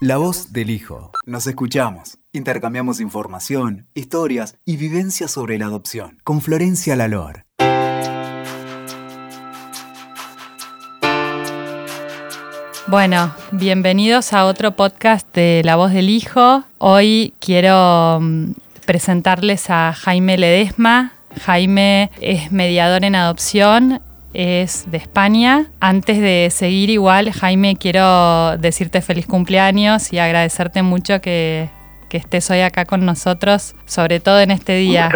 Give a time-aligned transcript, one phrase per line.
[0.00, 1.12] La voz del hijo.
[1.24, 2.18] Nos escuchamos.
[2.32, 6.18] Intercambiamos información, historias y vivencias sobre la adopción.
[6.24, 7.44] Con Florencia Lalor.
[12.88, 16.64] Bueno, bienvenidos a otro podcast de La Voz del Hijo.
[16.78, 18.50] Hoy quiero mm,
[18.84, 21.12] presentarles a Jaime Ledesma.
[21.44, 24.02] Jaime es mediador en adopción,
[24.34, 25.66] es de España.
[25.80, 31.70] Antes de seguir igual, Jaime, quiero decirte feliz cumpleaños y agradecerte mucho que,
[32.10, 35.10] estés hoy acá con nosotros, sobre todo en este día.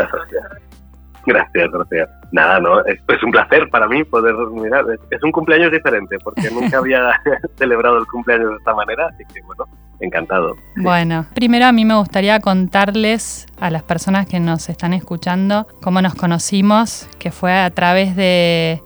[1.24, 2.08] Gracias, gracias.
[2.32, 4.84] Nada, no, es, un placer para mí poder mirar.
[5.10, 7.12] Es, un cumpleaños diferente porque nunca había
[7.56, 9.66] celebrado el cumpleaños de esta manera, así que bueno,
[10.00, 10.56] encantado.
[10.74, 16.02] Bueno, primero a mí me gustaría contarles a las personas que nos están escuchando cómo
[16.02, 18.82] nos conocimos, que fue a través de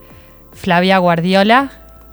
[0.53, 1.71] Flavia Guardiola,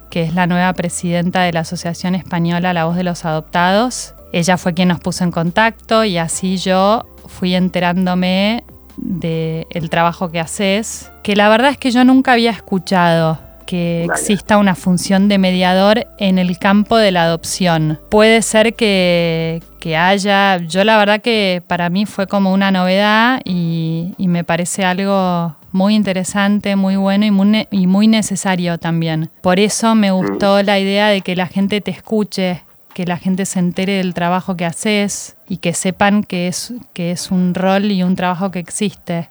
[0.09, 4.13] que es la nueva presidenta de la Asociación Española La Voz de los Adoptados.
[4.33, 8.63] Ella fue quien nos puso en contacto y así yo fui enterándome
[8.97, 13.39] del trabajo que haces, que la verdad es que yo nunca había escuchado
[13.71, 18.01] que exista una función de mediador en el campo de la adopción.
[18.09, 19.61] Puede ser que,
[19.97, 25.55] haya, yo la verdad que para mí fue como una novedad y, me parece algo
[25.71, 29.29] muy interesante, muy bueno y muy, y muy necesario también.
[29.41, 30.65] Por eso me gustó mm.
[30.65, 34.57] la idea de que la gente te escuche, que la gente se entere del trabajo
[34.57, 38.59] que haces y que sepan que es, que es un rol y un trabajo que
[38.59, 39.29] existe.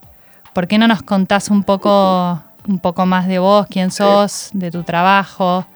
[0.53, 4.71] ¿Por qué no nos contás un poco, un poco más de vos, quién sos, de
[4.71, 5.67] tu trabajo?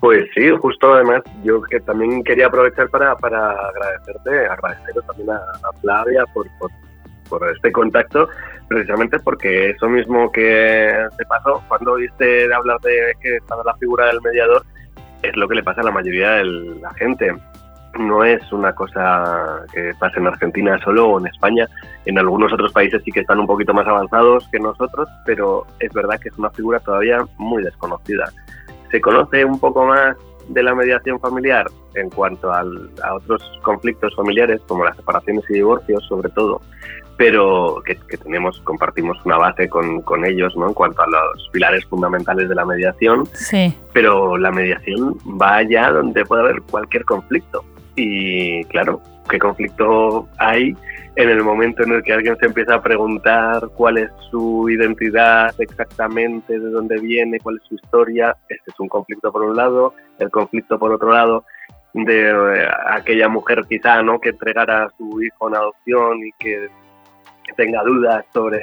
[0.00, 5.72] Pues sí, justo además yo que también quería aprovechar para, para agradecerte, agradeceros también a,
[5.82, 6.70] Flavia por, por,
[7.30, 8.28] por, este contacto,
[8.68, 14.06] precisamente porque eso mismo que te pasó cuando oíste hablar de que estaba la figura
[14.06, 14.64] del mediador,
[15.22, 17.34] es lo que le pasa a la mayoría de la gente.
[17.98, 21.66] No es una cosa que pase en Argentina solo o en España.
[22.04, 25.92] En algunos otros países sí que están un poquito más avanzados que nosotros, pero es
[25.92, 28.30] verdad que es una figura todavía muy desconocida.
[28.90, 30.16] Se conoce un poco más
[30.48, 32.64] de la mediación familiar en cuanto a
[33.14, 36.60] otros conflictos familiares, como las separaciones y divorcios, sobre todo,
[37.20, 40.68] pero que, tenemos, compartimos una base con, con, ellos, ¿no?
[40.68, 43.26] En cuanto a los pilares fundamentales de la mediación.
[43.34, 43.76] Sí.
[43.92, 47.62] Pero la mediación va allá donde puede haber cualquier conflicto.
[47.94, 50.74] Y claro, ¿qué conflicto hay
[51.16, 55.54] en el momento en el que alguien se empieza a preguntar cuál es su identidad
[55.58, 58.34] exactamente, de dónde viene, cuál es su historia?
[58.48, 61.44] Este es un conflicto por un lado, el conflicto por otro lado
[61.92, 66.70] de eh, aquella mujer quizá no que entregara a su hijo en adopción y que
[67.56, 68.60] tenga dudas sobre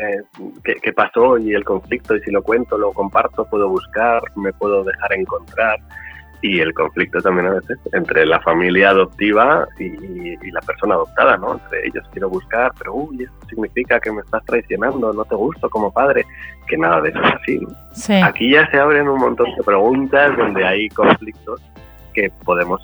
[0.63, 4.83] qué, pasó y el conflicto, y si lo cuento, lo comparto, puedo buscar, me puedo
[4.83, 5.79] dejar encontrar.
[6.41, 11.53] Y el conflicto también a veces entre la familia adoptiva y, la persona adoptada, ¿no?
[11.53, 15.67] Entre ellos quiero buscar, pero uy, eso significa que me estás traicionando, no te gusto
[15.69, 16.25] como padre,
[16.67, 18.21] que nada de eso es así.
[18.23, 21.59] Aquí ya se abren un montón de preguntas donde hay conflictos
[22.13, 22.81] que podemos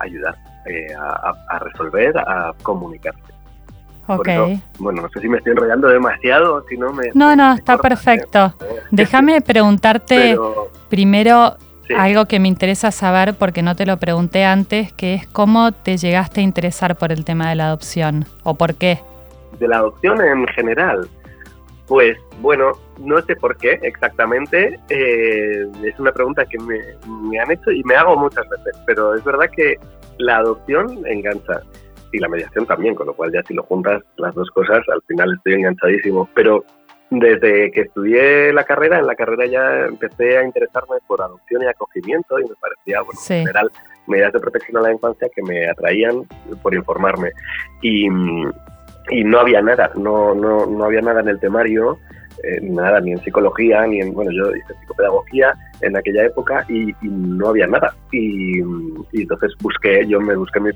[0.00, 0.34] ayudar
[0.66, 3.41] eh, a, a resolver, a comunicarse.
[4.06, 4.28] Ok.
[4.78, 7.10] bueno, no sé si me estoy enrollando demasiado si no me...
[7.14, 8.54] No, no, está perfecto.
[8.90, 10.36] Déjame preguntarte
[10.88, 11.56] primero
[11.96, 15.96] algo que me interesa saber porque no te lo pregunté antes, que es cómo te
[15.96, 19.00] llegaste a interesar por el tema de la adopción o por qué.
[19.58, 21.08] De la adopción en general.
[21.86, 24.78] Pues bueno, no sé por qué exactamente.
[24.88, 26.78] Eh, es una pregunta que me,
[27.28, 29.78] me han hecho y me hago muchas veces, pero es verdad que
[30.18, 31.60] la adopción engancha
[32.12, 35.02] y la mediación también, con lo cual ya si lo juntas las dos cosas, al
[35.02, 36.28] final estoy enganchadísimo.
[36.34, 36.64] Pero
[37.10, 41.66] desde que estudié la carrera, en la carrera ya empecé a interesarme por adopción y
[41.66, 43.70] acogimiento y me parecía, bueno, en general,
[44.06, 46.22] medidas de protección a la infancia que me atraían
[46.62, 47.30] por informarme.
[47.82, 48.06] Y,
[49.10, 51.98] y no había nada, no, no, no había nada en el temario
[52.42, 56.94] eh, nada, ni en psicología, ni en, bueno, yo hice psicopedagogía en aquella época y,
[57.02, 57.94] no había nada.
[58.10, 58.60] Y,
[59.12, 60.70] entonces busqué, yo me busqué mi,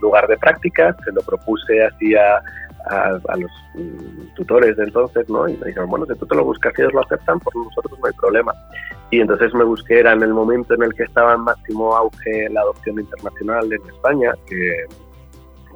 [0.00, 2.42] lugar de práctica, se lo propuse así a,
[2.86, 5.48] a, los mm, tutores de entonces, ¿no?
[5.48, 7.98] Y me dijeron, bueno, si tú te lo buscas y ellos lo aceptan, por nosotros
[7.98, 8.52] no hay problema.
[9.10, 12.48] Y entonces me busqué, era en el momento en el que estaba en máximo auge
[12.50, 14.86] la adopción internacional en España, que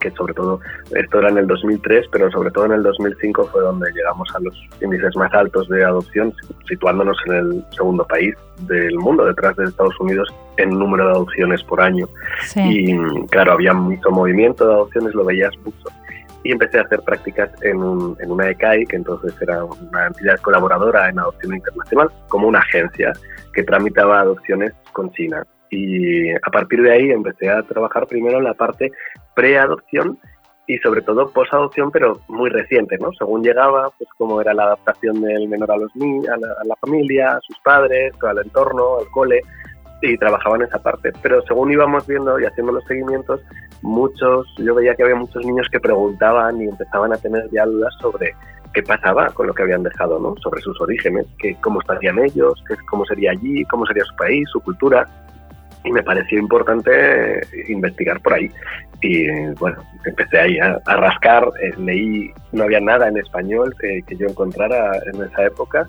[0.01, 0.61] que sobre todo,
[0.95, 4.41] esto era en el 2003, pero sobre todo en el 2005 fue donde llegamos a
[4.41, 6.33] los índices más altos de adopción,
[6.69, 11.63] situándonos en el segundo país del mundo, detrás de Estados Unidos, en número de adopciones
[11.65, 12.09] por año.
[12.57, 12.97] Y
[13.27, 15.89] claro, había mucho movimiento de adopciones, lo veías mucho.
[16.43, 20.39] Y empecé a hacer prácticas en, un, en una ECAI, que entonces era una entidad
[20.41, 23.13] colaboradora en adopción internacional, como una agencia
[23.53, 28.45] que tramitaba adopciones con China Y a partir de ahí empecé a trabajar primero en
[28.45, 28.93] la parte
[29.35, 30.19] preadopción
[30.67, 33.13] y sobre todo posadopción, pero muy reciente, ¿no?
[33.13, 37.37] Según llegaba, pues cómo era la adaptación del menor a los niños, a la, familia,
[37.37, 39.41] a sus padres, al entorno, al cole,
[40.03, 41.13] y trabajaba en esa parte.
[41.23, 43.41] Pero según íbamos viendo y haciendo los seguimientos,
[43.83, 47.95] muchos, yo veía que había muchos niños que preguntaban y empezaban a tener ya dudas
[48.01, 48.35] sobre
[48.75, 50.35] qué pasaba con lo que habían dejado, ¿no?
[50.43, 54.49] Sobre sus orígenes, que, cómo estarían ellos, que, cómo sería allí, cómo sería su país,
[54.53, 55.07] su cultura
[55.87, 58.51] y me pareció importante investigar por ahí.
[59.01, 59.29] Y
[59.59, 64.27] bueno, empecé ahí a, rascar, eh, leí, no había nada en español que, que, yo
[64.27, 65.87] encontrara en esa época,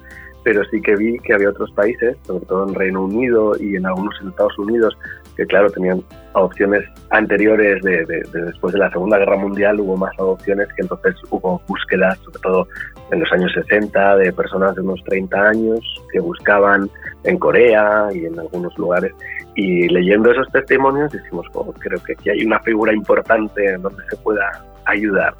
[0.47, 3.85] pero sí que vi que había otros países, sobre todo en Reino Unido y en
[3.85, 4.97] algunos Estados Unidos,
[5.35, 6.01] que claro, tenían
[6.33, 11.61] adopciones anteriores de, después de la Segunda Guerra Mundial, hubo más adopciones que entonces hubo
[11.67, 12.67] búsquedas, sobre todo
[13.11, 15.81] en los años 60, de personas de unos 30 años
[16.13, 16.89] que buscaban
[17.25, 19.11] en Corea y en algunos lugares.
[19.55, 24.01] Y leyendo esos testimonios decimos, oh, creo que aquí hay una figura importante en donde
[24.09, 25.33] se pueda ayudar.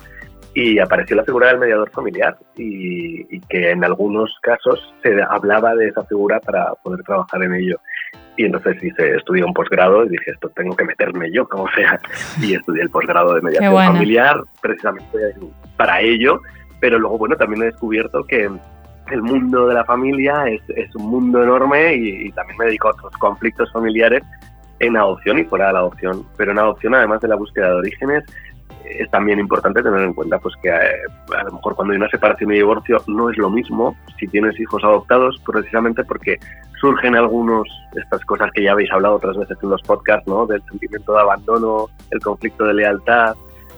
[0.60, 5.76] Y apareció la figura del mediador familiar y, y que en algunos casos se hablaba
[5.76, 7.80] de esa figura para poder trabajar en ello.
[8.38, 12.00] Y entonces hice, estudié un posgrado y dije, esto tengo que meterme yo, como sea.
[12.42, 15.36] Y estudié el posgrado de mediación familiar precisamente
[15.76, 16.42] para ello.
[16.80, 18.50] Pero luego, bueno, también he descubierto que
[19.12, 22.88] el mundo de la familia es, es un mundo enorme y, y, también me dedico
[22.88, 24.24] a otros conflictos familiares
[24.80, 26.26] en adopción y fuera de la adopción.
[26.36, 28.24] Pero en adopción, además de la búsqueda de orígenes,
[29.00, 32.10] es también importante tener en cuenta pues que eh, a lo mejor cuando hay una
[32.10, 36.38] separación y divorcio no es lo mismo si tienes hijos adoptados precisamente porque
[36.80, 40.46] surgen algunos estas cosas que ya habéis hablado otras veces en los podcasts, ¿no?
[40.46, 43.36] Del sentimiento de abandono, el conflicto de lealtad,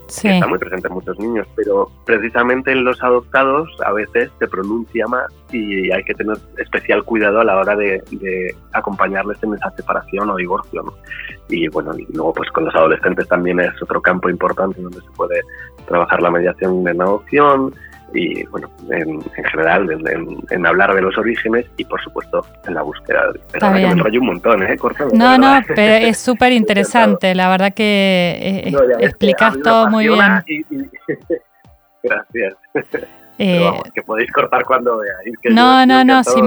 [0.09, 5.07] está muy presente en muchos niños, pero precisamente en los adoptados a veces se pronuncia
[5.07, 8.01] más y hay que tener especial cuidado a la hora de,
[8.73, 10.83] acompañarles en esa separación o divorcio.
[11.49, 15.11] Y bueno, y luego pues con los adolescentes también es otro campo importante donde se
[15.11, 15.41] puede
[15.87, 17.73] trabajar la mediación en adopción,
[18.13, 19.89] y bueno, en, general,
[20.49, 23.31] en, hablar de los orígenes y por supuesto en la búsqueda.
[23.51, 24.75] Pero me enrollo un montón, ¿eh?
[25.13, 30.43] no, no, pero es súper interesante, la verdad que eh, explicas todo muy bien.
[32.03, 32.55] Gracias.
[33.41, 35.33] Eh, que podéis cortar cuando veáis.
[35.55, 36.41] no, no, no, sí,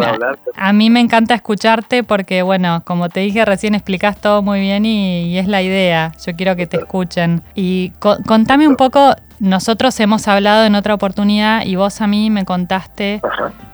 [0.54, 4.84] a mí me encanta escucharte porque, bueno, como te dije recién, explicas todo muy bien
[4.84, 6.12] y, es la idea.
[6.22, 7.40] Yo quiero que te escuchen.
[7.54, 7.92] Y
[8.26, 13.22] contame un poco, nosotros hemos hablado en otra oportunidad y vos a mí me contaste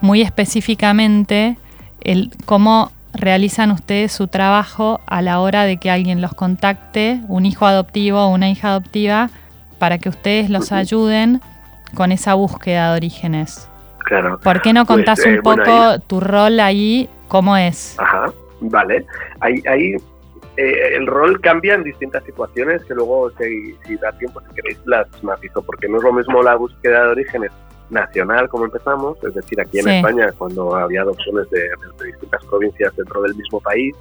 [0.00, 1.58] muy específicamente
[2.02, 7.46] el cómo realizan ustedes su trabajo a la hora de que alguien los contacte, un
[7.46, 9.30] hijo adoptivo o una hija adoptiva,
[9.80, 11.40] para que ustedes los ayuden
[11.94, 13.68] con esa búsqueda de orígenes.
[14.04, 14.38] Claro.
[14.38, 17.08] ¿Por qué no pues, contás un eh, poco tu rol ahí?
[17.28, 17.96] ¿Cómo es?
[17.98, 19.04] Ajá, vale.
[19.40, 19.96] Ahí, ahí
[20.56, 24.78] eh, el rol cambia en distintas situaciones que luego, si, si da tiempo, si queréis,
[24.86, 27.52] las matizo, porque no es lo mismo la búsqueda de orígenes
[27.90, 32.94] nacional como empezamos, es decir, aquí en España, cuando había adopciones de, de, distintas provincias
[32.96, 33.94] dentro del mismo país,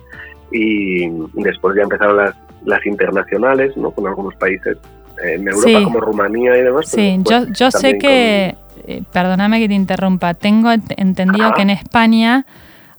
[0.51, 2.35] y después ya empezaron las,
[2.65, 3.91] las internacionales, ¿no?
[3.91, 4.77] con algunos países
[5.23, 6.89] en Europa como Rumanía y demás.
[6.89, 8.55] Sí, yo, yo sé que,
[8.87, 12.45] eh, perdóname que te interrumpa, tengo entendido que en España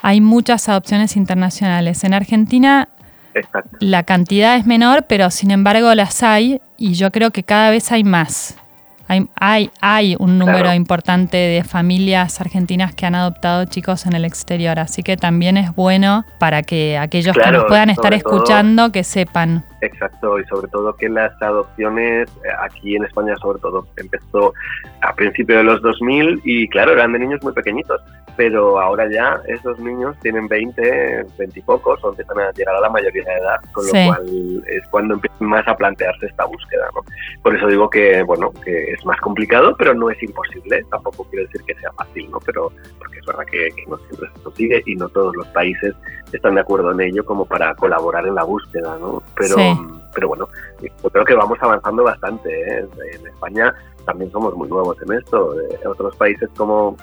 [0.01, 2.05] hay muchas adopciones internacionales.
[2.05, 2.89] En Argentina
[3.81, 7.93] la cantidad es menor, pero sin embargo las hay y yo creo que cada vez
[7.93, 8.57] hay más.
[9.37, 14.79] Hay, hay, un número importante de familias argentinas que han adoptado chicos en el exterior,
[14.79, 19.65] así que también es bueno para que aquellos que nos puedan estar escuchando que sepan.
[19.81, 24.53] Exacto, y sobre todo que las adopciones eh, aquí en España sobre todo empezó
[25.03, 28.01] a principios de los 2000 y claro, eran de niños muy pequeñitos,
[28.39, 32.81] pero ahora ya esos niños tienen 20, 20 y pocos o empiezan a llegar a
[32.81, 36.89] la mayoría de edad, con lo cual es cuando empiezan más a plantearse esta búsqueda.
[36.95, 37.03] ¿no?
[37.43, 41.47] Por eso digo que, bueno, que es más complicado, pero no es imposible, tampoco quiero
[41.47, 42.39] decir que sea fácil, ¿no?
[42.47, 45.95] pero porque es verdad que, no siempre se consigue y no todos los países
[46.33, 49.23] están de acuerdo en ello como para colaborar en la búsqueda, ¿no?
[49.37, 49.57] Pero
[50.15, 50.49] pero bueno,
[50.83, 52.49] yo creo que vamos avanzando bastante.
[52.51, 52.87] ¿eh?
[53.21, 55.55] En España también somos muy nuevos en esto.
[55.61, 56.97] En otros países como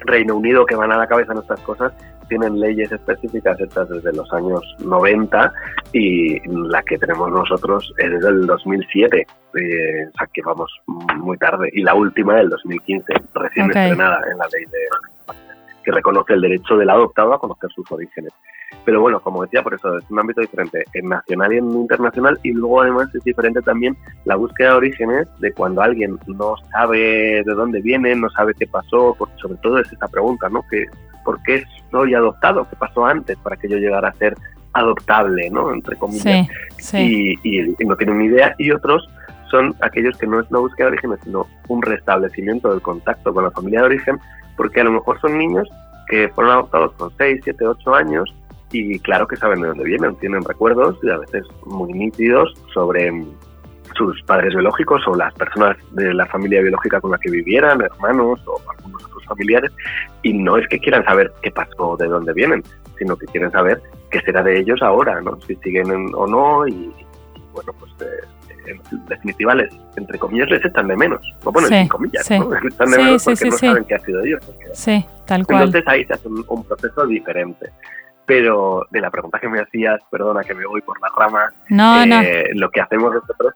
[0.00, 1.92] Reino Unido, que van a la cabeza en estas cosas,
[2.28, 5.52] tienen leyes específicas hechas desde los años 90
[5.92, 11.68] y la que tenemos nosotros es del 2007, eh, o sea que vamos muy tarde.
[11.72, 15.34] Y la última del 2015, recién estrenada en la ley de,
[15.84, 18.32] que reconoce el derecho del adoptado a conocer sus orígenes.
[18.84, 22.38] Pero bueno, como decía, por eso es un ámbito diferente en nacional y en internacional.
[22.42, 27.42] Y luego además es diferente también la búsqueda de orígenes de cuando alguien no sabe
[27.44, 30.64] de dónde viene, no sabe qué pasó, porque sobre todo es esa pregunta, ¿no?
[30.68, 30.86] Que,
[31.24, 32.68] ¿Por qué soy adoptado?
[32.68, 34.34] ¿Qué pasó antes para que yo llegara a ser
[34.72, 35.72] adoptable, ¿no?
[35.72, 36.48] Entre comillas.
[36.94, 37.36] Y,
[37.86, 38.54] no tienen ni idea.
[38.58, 39.08] Y otros
[39.50, 43.44] son aquellos que no es una búsqueda de origen, sino un restablecimiento del contacto con
[43.44, 44.18] la familia de origen,
[44.56, 45.68] porque a lo mejor son niños
[46.08, 48.34] que fueron adoptados con 6, 7, 8 años
[48.72, 53.12] y claro que saben de dónde vienen, tienen recuerdos y a veces muy nítidos sobre
[53.96, 58.40] sus padres biológicos o las personas de la familia biológica con la que vivieran, hermanos
[58.46, 59.70] o algunos otros familiares,
[60.22, 62.62] y no es que quieran saber qué pasó, de dónde vienen,
[62.98, 65.38] sino que quieren saber qué será de ellos ahora, ¿no?
[65.46, 66.90] Si siguen o no y,
[67.52, 68.26] bueno, pues eh,
[68.66, 71.20] en definitiva les, entre comillas, les echan de menos.
[71.44, 72.50] No ponen sí, comillas, ¿no?
[72.50, 74.40] Les echan de menos porque no saben qué ha sido ellos.
[74.72, 75.64] Sí, tal cual.
[75.64, 77.70] Entonces ahí se hace un, proceso diferente.
[78.32, 82.02] Pero de la pregunta que me hacías, perdona que me voy por la rama, no,
[82.02, 83.52] eh, lo que hacemos nosotros,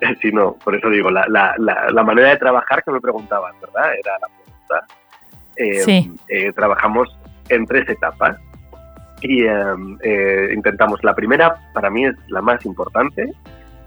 [0.22, 3.92] sí, no, por eso digo, la, la, la, manera de trabajar que me preguntabas, ¿verdad?
[3.98, 4.86] Era la pregunta.
[5.56, 6.14] Eh, sí.
[6.28, 7.08] Eh, trabajamos
[7.48, 8.36] en tres etapas
[9.22, 9.44] y
[10.54, 13.28] intentamos, la primera para mí es la más importante,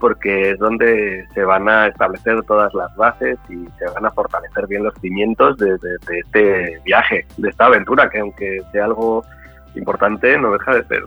[0.02, 4.68] porque es donde se van a establecer todas las bases y se van a fortalecer
[4.68, 5.78] bien los cimientos de,
[6.10, 9.24] este viaje, de esta aventura, que aunque sea algo
[9.76, 11.04] importante, no deja de ser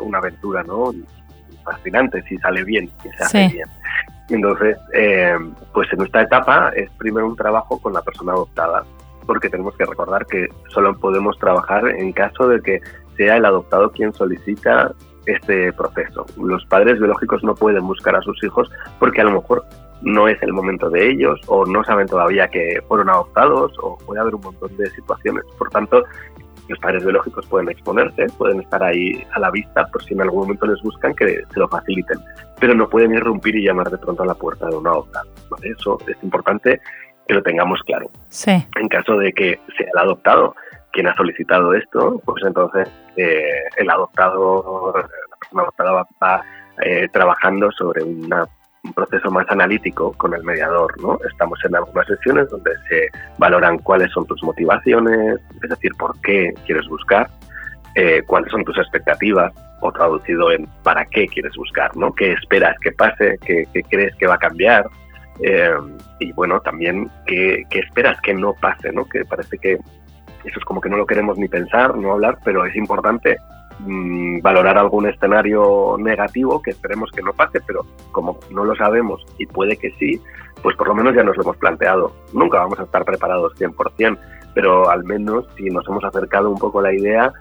[0.00, 0.92] una aventura, ¿no?
[1.64, 3.68] Fascinante si sale bien, si se hace bien.
[4.28, 5.36] Entonces, eh,
[5.72, 8.84] pues en esta etapa es primero un trabajo con la persona adoptada,
[9.24, 12.80] porque tenemos que recordar que solo podemos trabajar en caso de que
[13.16, 14.92] sea el adoptado quien solicita
[15.26, 16.26] este proceso.
[16.36, 19.64] Los padres biológicos no pueden buscar a sus hijos porque a lo mejor
[20.02, 24.20] no es el momento de ellos o no saben todavía que fueron adoptados o puede
[24.20, 25.44] haber un montón de situaciones.
[25.58, 26.04] Por tanto,
[26.68, 30.42] los padres biológicos pueden exponerse, pueden estar ahí a la vista por si en algún
[30.42, 32.18] momento les buscan que se lo faciliten,
[32.58, 35.28] pero no pueden irrumpir y llamar de pronto a la puerta de un adoptado.
[35.62, 36.80] Eso es importante
[37.26, 38.10] que lo tengamos claro.
[38.28, 38.66] Sí.
[38.76, 40.54] En caso de que sea el adoptado
[40.92, 46.42] quien ha solicitado esto, pues entonces eh, el adoptado, la persona adoptada va,
[46.82, 48.02] eh, trabajando sobre
[48.86, 51.18] un proceso más analítico con el mediador, ¿no?
[51.30, 56.54] Estamos en algunas sesiones donde se valoran cuáles son tus motivaciones, es decir, por qué
[56.64, 57.28] quieres buscar,
[57.94, 62.12] eh, cuáles son tus expectativas, o traducido en para qué quieres buscar, ¿no?
[62.12, 63.38] ¿Qué esperas que pase?
[63.44, 64.86] ¿Qué, crees que va a cambiar?
[66.18, 69.04] y bueno, también ¿qué, ¿qué, esperas que no pase, ¿no?
[69.04, 72.64] Que parece que eso es como que no lo queremos ni pensar, no hablar, pero
[72.64, 73.36] es importante
[73.80, 79.24] mm, valorar algún escenario negativo que esperemos que no pase, pero como no lo sabemos
[79.38, 80.20] y puede que sí,
[80.62, 82.12] pues por lo menos ya nos lo hemos planteado.
[82.32, 84.18] Nunca vamos a estar preparados 100%,
[84.54, 87.32] pero al menos si nos hemos acercado un poco a la idea,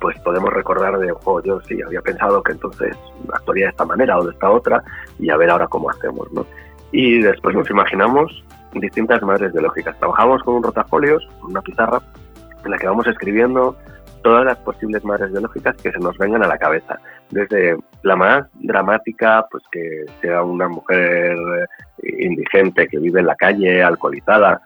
[0.00, 2.96] pues podemos recordar de, oh, yo sí, había pensado que entonces
[3.32, 4.82] actuaría de esta manera o de esta otra
[5.18, 6.46] y a ver ahora cómo hacemos, ¿no?
[6.92, 9.98] Y después nos imaginamos distintas madres biológicas.
[9.98, 12.00] Trabajamos con un rotafolios, una pizarra,
[12.64, 13.76] en la que vamos escribiendo
[14.24, 16.98] todas las posibles madres biológicas que se nos vengan a la cabeza.
[17.30, 21.36] Desde la más dramática, pues que sea una mujer
[22.02, 24.60] indigente que vive en la calle, alcoholizada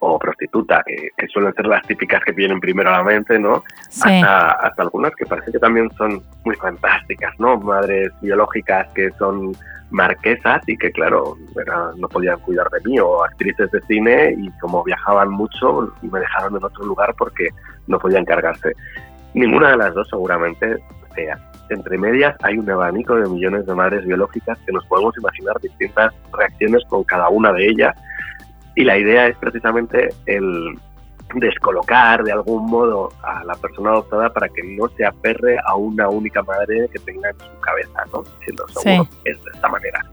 [0.00, 3.62] o prostituta, que, suelen ser las típicas que vienen primero a la mente, ¿no?
[3.88, 7.56] Hasta, hasta algunas que parece que también son muy fantásticas, ¿no?
[7.56, 9.56] Madres biológicas que son
[9.90, 11.36] marquesas y que claro,
[11.96, 16.56] no podían cuidar de mí o actrices de cine y como viajaban mucho me dejaron
[16.56, 17.48] en otro lugar porque
[17.86, 18.72] no podían cargarse.
[19.34, 20.76] Ninguna de las dos seguramente
[21.14, 21.38] sea.
[21.70, 26.12] Entre medias hay un abanico de millones de madres biológicas que nos podemos imaginar distintas
[26.32, 27.96] reacciones con cada una de ellas
[28.76, 30.76] y la idea es precisamente el
[31.36, 36.08] descolocar de algún modo a la persona adoptada para que no se aferre a una
[36.08, 38.24] única madre que tenga en su cabeza, ¿no?
[38.44, 40.04] Siendo seguro es de esta manera.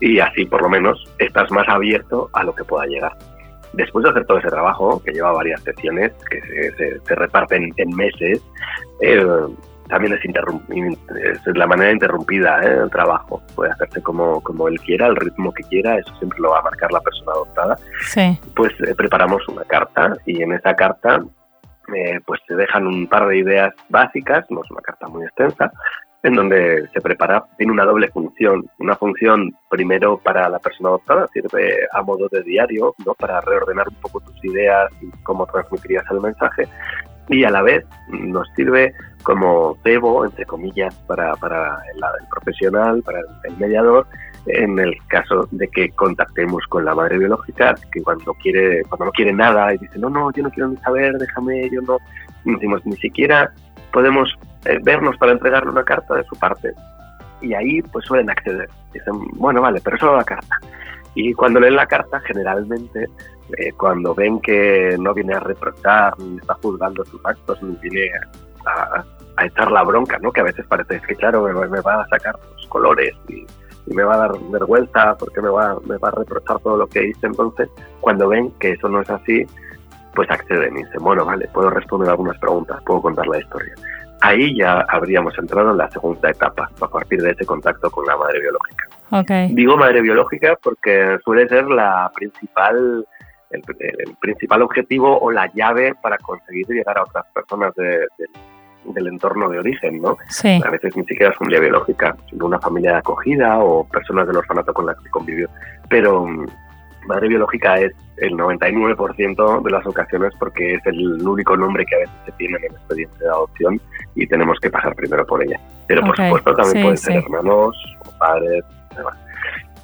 [0.00, 3.16] Y así por lo menos estás más abierto a lo que pueda llegar.
[3.74, 8.42] Después de hacer todo ese trabajo, que lleva varias sesiones, que se, reparten en meses,
[9.00, 9.24] eh,
[9.88, 10.24] también es,
[11.46, 12.76] es la manera interrumpida ¿eh?
[12.76, 13.42] del trabajo.
[13.54, 16.62] Puede hacerse como, como él quiera, el ritmo que quiera, eso siempre lo va a
[16.62, 17.76] marcar la persona adoptada.
[18.00, 18.38] Sí.
[18.56, 21.22] Pues eh, preparamos una carta y en esa carta
[21.94, 25.70] eh, pues se dejan un par de ideas básicas, no es una carta muy extensa,
[26.22, 28.64] en donde se prepara, tiene una doble función.
[28.78, 33.14] Una función primero para la persona adoptada, sirve a modo de diario, ¿no?
[33.14, 36.68] para reordenar un poco tus ideas y cómo transmitirías el mensaje
[37.28, 43.20] y a la vez nos sirve como cebo, entre comillas, para, para el, profesional, para
[43.44, 44.06] el, mediador,
[44.46, 49.12] en el caso de que contactemos con la madre biológica, que cuando quiere, cuando no
[49.12, 51.98] quiere nada y dice, no, no, yo no quiero ni saber, déjame, yo no,
[52.44, 53.52] decimos, ni siquiera
[53.92, 56.72] podemos eh, vernos para entregarle una carta de su parte.
[57.40, 58.68] Y ahí pues suelen acceder.
[58.92, 60.58] Dicen, bueno, vale, pero solo la carta.
[61.14, 63.08] Y cuando leen la carta, generalmente
[63.58, 68.10] eh, cuando ven que no viene a reprochar, ni está juzgando sus actos, ni viene
[68.64, 69.04] a,
[69.36, 70.32] a echar la bronca, ¿no?
[70.32, 73.46] Que a veces parece que, claro, me, va a sacar los colores y,
[73.86, 77.08] me va a dar vergüenza porque me va, me va a reprochar todo lo que
[77.08, 77.26] hice.
[77.26, 77.68] Entonces,
[78.00, 79.44] cuando ven que eso no es así,
[80.14, 83.74] pues acceden y dicen, bueno, vale, puedo responder algunas preguntas, puedo contar la historia.
[84.20, 88.16] Ahí ya habríamos entrado en la segunda etapa, a partir de ese contacto con la
[88.16, 88.88] madre biológica.
[89.10, 89.52] Okay.
[89.52, 93.06] Digo madre biológica porque suele ser la principal
[93.52, 93.62] el,
[94.20, 100.00] principal objetivo o la llave para conseguir llegar a otras personas del entorno de origen,
[100.00, 100.16] ¿no?
[100.28, 100.60] Sí.
[100.64, 104.36] A veces ni siquiera es familia biológica, sino una familia de acogida o personas del
[104.36, 105.48] orfanato con las que convivió.
[105.88, 106.26] Pero
[107.06, 111.98] madre biológica es el 99% de las ocasiones porque es el único nombre que a
[111.98, 113.80] veces se tiene en el expediente de adopción
[114.14, 115.60] y tenemos que pasar primero por ella.
[115.88, 118.64] Pero por supuesto también pueden ser hermanos o padres,
[118.96, 119.16] demás.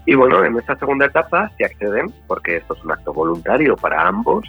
[0.06, 4.08] Y bueno, en esta segunda etapa, si acceden, porque esto es un acto voluntario para
[4.08, 4.46] ambos,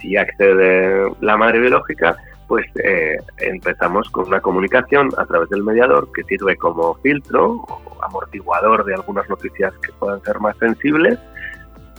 [0.00, 2.16] si accede la madre biológica,
[2.48, 8.02] pues eh, empezamos con una comunicación a través del mediador que sirve como filtro o
[8.02, 11.18] amortiguador de algunas noticias que puedan ser más sensibles.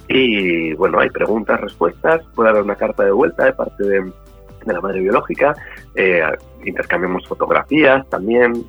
[0.10, 4.12] Y bueno, hay preguntas, respuestas, puede haber una carta de vuelta de parte de,
[4.66, 5.56] la madre biológica,
[5.96, 6.22] eh,
[6.66, 8.66] intercambiamos fotografías también,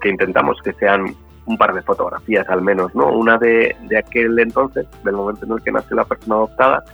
[0.00, 1.14] que intentamos que sean
[1.46, 3.10] un par de fotografías al menos, ¿no?
[3.12, 6.84] Una de, de aquel entonces, del momento en el que nació la persona adoptada,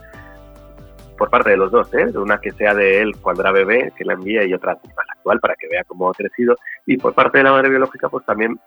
[1.17, 2.07] por parte de los dos, ¿eh?
[2.17, 5.41] Una que sea de él cuando era bebé, que la envía, y otra más actual
[5.41, 6.57] para que vea cómo ha crecido.
[6.85, 8.59] Y por parte de la madre biológica, pues también,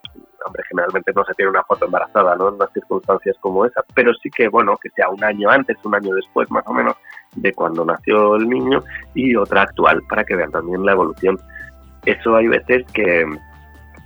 [0.45, 2.49] hombre, generalmente no se tiene una foto embarazada, ¿no?
[2.49, 5.95] En unas circunstancias como esa, pero sí que, bueno, que sea un año antes, un
[5.95, 6.95] año después, más o menos,
[7.35, 11.39] de cuando nació el niño, y otra actual, para que vean también la evolución.
[12.05, 13.25] Eso hay veces que,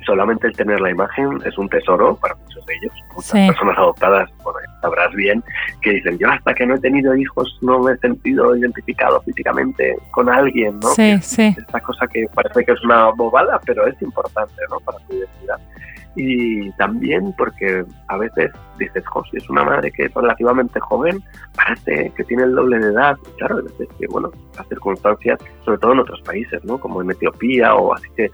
[0.06, 2.94] solamente el tener la imagen es un tesoro para muchos de ellos.
[3.16, 5.42] Muchas personas adoptadas, bueno, sabrás bien,
[5.82, 9.96] que dicen, yo hasta que no he tenido hijos no me he sentido identificado físicamente
[10.12, 10.90] con alguien, ¿no?
[10.90, 11.56] Sí, sí.
[11.58, 14.80] Esta cosa que parece que es una bobada, pero es importante, ¿no?
[14.82, 15.60] Para su identidad.
[16.16, 21.24] Y también porque a veces dices, José, es una madre que es relativamente joven,
[21.56, 23.18] parece que tiene el doble de edad.
[23.38, 26.78] claro, a veces que, bueno, las circunstancias, sobre todo en otros países, ¿no?
[26.78, 28.30] Como en Etiopía o así que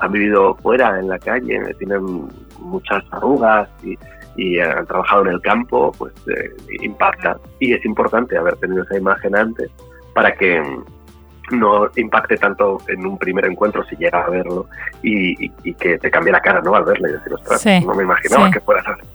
[0.00, 2.28] han vivido fuera, en la calle, tienen
[2.60, 3.96] muchas arrugas y,
[4.60, 7.38] han trabajado en el campo, pues eh, impacta.
[7.60, 9.70] Y es importante haber tenido esa imagen antes
[10.14, 10.62] para que
[11.50, 14.66] no impacte tanto en un primer encuentro si llega a verlo
[15.02, 16.74] y, que te cambie la cara ¿no?
[16.74, 19.06] al verle y decir, ostras, no me imaginaba que fueras así.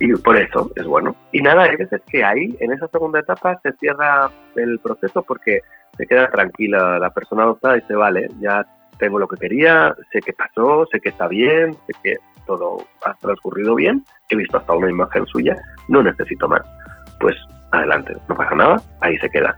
[0.00, 1.14] Y por eso es bueno.
[1.30, 5.60] Y nada, hay veces que ahí, en esa segunda etapa, se cierra el proceso porque
[5.96, 8.66] se queda tranquila la persona adoptada y dice, vale, ya
[8.98, 13.14] tengo lo que quería, sé que pasó, sé que está bien, sé que todo ha
[13.14, 15.56] transcurrido bien, he visto hasta una imagen suya,
[15.88, 16.62] no necesito más.
[17.20, 17.36] Pues
[17.70, 19.54] adelante, no pasa nada, ahí se queda.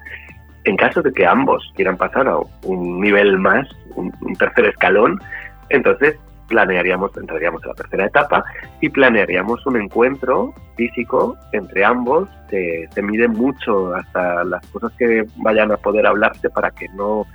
[0.64, 5.20] En caso de que ambos quieran pasar a un nivel más, un, tercer escalón,
[5.68, 6.16] entonces
[6.48, 8.44] planearíamos, entraríamos en la tercera etapa
[8.80, 12.28] y planearíamos un encuentro físico entre ambos.
[12.48, 17.26] Se, se mide mucho hasta las cosas que vayan a poder hablarse para que no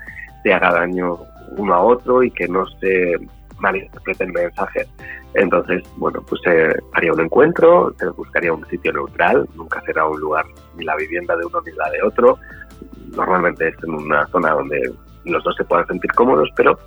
[0.44, 1.18] se haga daño
[1.58, 3.18] uno a otro y que no se
[3.60, 4.88] malinterpreten mensajes.
[5.34, 10.20] Entonces, bueno, pues se haría un encuentro, se buscaría un sitio neutral, nunca será un
[10.20, 10.46] lugar
[10.76, 12.38] ni la vivienda de uno ni la de otro.
[13.16, 14.92] Normalmente es en una zona donde
[15.26, 16.78] los dos se puedan sentir cómodos, pero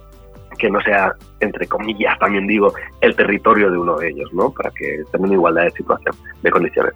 [0.58, 4.50] que no sea, entre comillas, también digo, el territorio de uno de ellos, ¿no?
[4.50, 6.92] Para que estén en igualdad de situación, de condiciones.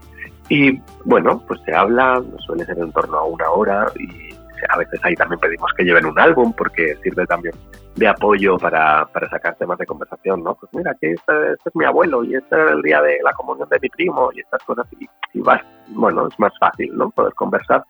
[0.48, 4.35] Y bueno, pues se habla, suele ser en torno a una hora y
[4.68, 7.54] a veces ahí también pedimos que lleven un álbum porque sirve también
[7.96, 10.54] de apoyo para, para sacar temas de conversación, ¿no?
[10.54, 13.32] Pues mira, aquí este, este, es mi abuelo y este es el día de la
[13.32, 17.10] comunión de mi primo y estas cosas y, y vas, bueno, es más fácil, ¿no?
[17.10, 17.84] Poder conversar.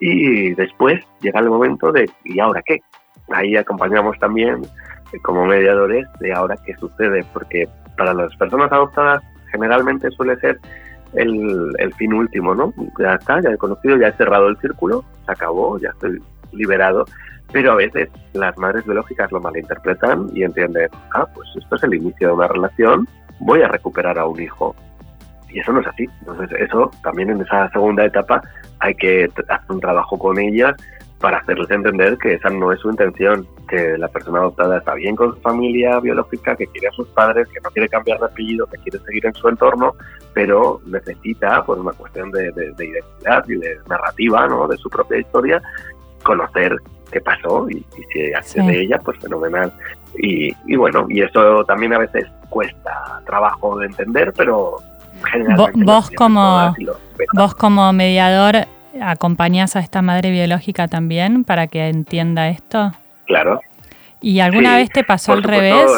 [0.00, 2.80] Y después llega el momento de, ¿y ahora qué?
[3.30, 4.62] Ahí acompañamos también
[5.12, 10.58] eh, como mediadores de ahora qué sucede, porque para las personas adoptadas generalmente suele ser
[11.14, 12.72] el, fin último, ¿no?
[12.98, 16.22] Ya está, ya he conocido, ya he cerrado el círculo, se acabó, ya estoy
[16.52, 17.04] liberado.
[17.52, 21.94] Pero a veces las madres biológicas lo malinterpretan y entienden, ah, pues esto es el
[21.94, 23.06] inicio de una relación,
[23.38, 24.74] voy a recuperar a un hijo.
[25.50, 26.06] Y eso no es así.
[26.20, 28.42] Entonces, eso también en esa segunda etapa
[28.80, 30.74] hay que hacer un trabajo con ellas
[31.24, 35.16] para hacerles entender que esa no es su intención, que la persona adoptada está bien
[35.16, 38.66] con su familia biológica, que quiere a sus padres, que no quiere cambiar de apellido,
[38.66, 39.94] que quiere seguir en su entorno,
[40.34, 44.68] pero necesita, por una cuestión de, identidad y de narrativa, ¿no?
[44.68, 45.62] de su propia historia,
[46.22, 46.76] conocer
[47.10, 47.82] qué pasó y,
[48.12, 49.72] si accede de ella, pues fenomenal.
[50.18, 54.76] Y, y, bueno, y eso también a veces cuesta trabajo de entender, pero
[55.32, 55.90] generalmente...
[55.90, 56.74] Vos como,
[57.32, 58.66] vos como mediador
[59.00, 62.92] ¿Acompañas a esta madre biológica también para que entienda esto?
[63.26, 63.60] Claro.
[64.20, 65.90] ¿Y alguna vez te pasó al revés?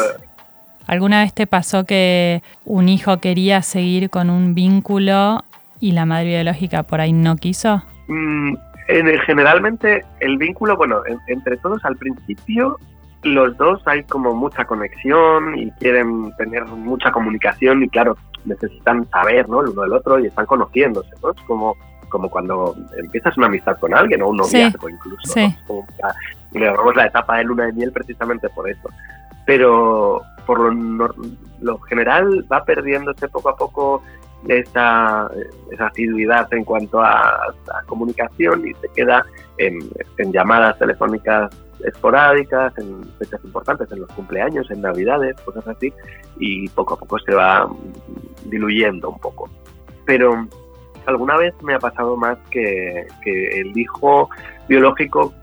[0.87, 5.43] ¿Alguna vez te pasó que un hijo quería seguir con un vínculo
[5.79, 7.83] y la madre biológica por ahí no quiso?
[8.07, 8.55] Mm,
[8.87, 12.77] en generalmente el vínculo, bueno, entre todos al principio
[13.23, 19.49] los dos hay como mucha conexión y quieren tener mucha comunicación y claro, necesitan saber,
[19.49, 19.61] ¿no?
[19.61, 21.31] El uno del otro y están conociéndose, ¿no?
[21.31, 21.75] Es como
[22.09, 25.33] como cuando empiezas una amistad con alguien o un noviazgo incluso.
[25.33, 25.55] Sí.
[26.53, 28.89] le robamos la etapa de luna de miel precisamente por eso.
[29.45, 34.01] Pero por lo, general va perdiéndose poco a poco
[34.47, 35.29] esa,
[35.71, 37.53] esa asiduidad en cuanto a,
[37.85, 39.25] comunicación y se queda
[39.57, 39.79] en,
[40.17, 41.51] en, llamadas telefónicas
[41.83, 45.93] esporádicas, en fechas importantes, en los cumpleaños, en navidades, cosas así,
[46.39, 47.69] y poco a poco se va
[48.45, 49.49] diluyendo un poco.
[50.05, 50.47] Pero
[51.07, 54.29] alguna vez me ha pasado más que, el hijo
[54.67, 55.33] biológico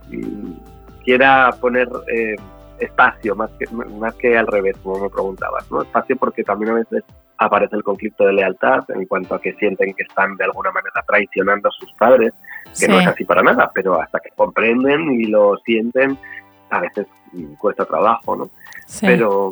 [1.04, 2.36] quiera poner eh,
[2.78, 5.82] espacio más que, más que al revés, como me preguntabas, ¿no?
[5.82, 7.04] Espacio porque también a veces
[7.38, 11.02] aparece el conflicto de lealtad en cuanto a que sienten que están de alguna manera
[11.06, 12.32] traicionando a sus padres,
[12.78, 16.18] que no es así para nada, pero hasta que comprenden y lo sienten,
[16.70, 17.06] a veces
[17.58, 18.50] cuesta trabajo, ¿no?
[19.00, 19.50] Pero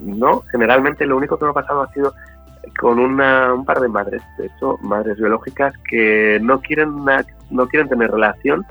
[0.00, 2.12] no, generalmente lo único que me ha pasado ha sido
[2.78, 7.04] con una, un par de madres, de hecho, madres biológicas que no quieren,
[7.50, 8.64] no quieren tener relación,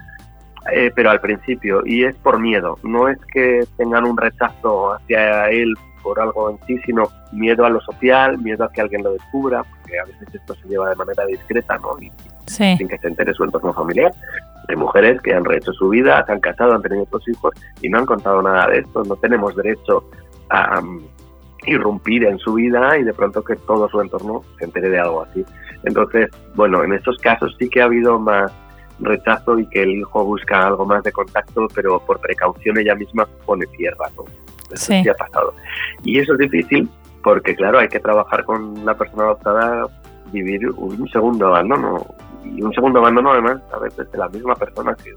[0.71, 5.49] eh, pero al principio, y es por miedo, no es que tengan un rechazo hacia
[5.49, 9.13] él por algo en sí, sino miedo a lo social, miedo a que alguien lo
[9.13, 11.97] descubra, porque a veces esto se lleva de manera discreta, ¿no?
[11.99, 12.11] Y,
[12.47, 14.11] sin que se entere su entorno familiar.
[14.67, 17.89] Hay mujeres que han rehecho su vida, se han casado, han tenido dos hijos y
[17.89, 19.03] no han contado nada de esto.
[19.03, 20.03] No tenemos derecho
[20.49, 20.81] a,
[21.65, 25.23] irrumpir en su vida y de pronto que todo su entorno se entere de algo
[25.23, 25.45] así.
[25.83, 28.51] Entonces, bueno, en estos casos sí que ha habido más
[28.99, 33.27] rechazo y que el hijo busca algo más de contacto, pero por precaución ella misma
[33.45, 34.25] pone tierra, ¿no?
[34.71, 35.07] Eso sí.
[35.07, 35.53] ha pasado.
[36.03, 36.89] Y eso es difícil
[37.23, 39.87] porque, claro, hay que trabajar con la persona adoptada,
[40.31, 42.05] vivir un segundo abandono.
[42.43, 45.13] Y un segundo abandono, además, a veces de la misma persona que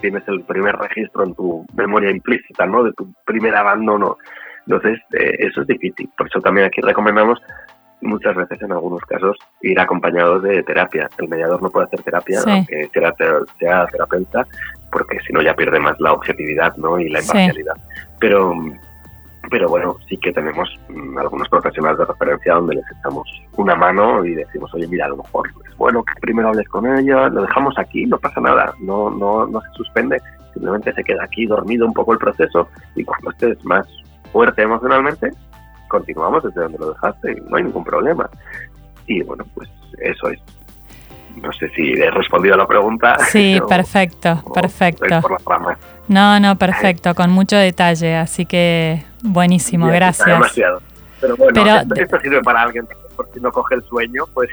[0.00, 2.84] tienes el primer registro en tu memoria implícita, ¿no?
[2.84, 4.16] De tu primer abandono
[4.66, 6.08] entonces, eh, eso es difícil.
[6.16, 7.40] Por eso también aquí recomendamos
[8.00, 11.08] muchas veces, en algunos casos, ir acompañados de terapia.
[11.18, 13.12] El mediador no puede hacer terapia, aunque sea,
[13.58, 14.46] sea, terapeuta,
[14.92, 16.98] porque si no ya pierde más la objetividad ¿no?
[16.98, 17.76] y la imparcialidad.
[18.20, 18.54] Pero,
[19.50, 24.24] pero bueno, sí que tenemos mm, algunos profesionales de referencia donde les echamos una mano
[24.24, 27.42] y decimos, oye, mira, a lo mejor es bueno que primero hables con ella, lo
[27.42, 30.20] dejamos aquí, no pasa nada, no, no, no se suspende,
[30.52, 33.86] simplemente se queda aquí dormido un poco el proceso y cuando estés más
[34.34, 35.30] fuerte emocionalmente,
[35.86, 38.28] continuamos desde donde lo dejaste y no hay ningún problema.
[39.06, 39.70] Y bueno, pues
[40.00, 40.40] eso es.
[41.36, 43.16] No sé si he respondido a la pregunta.
[43.30, 45.20] Sí, perfecto, perfecto.
[46.08, 50.26] No, no, perfecto, con mucho detalle, así que buenísimo, gracias.
[50.26, 50.82] Demasiado.
[51.20, 54.50] Pero bueno, esto, sirve para alguien por si no coge el sueño, pues.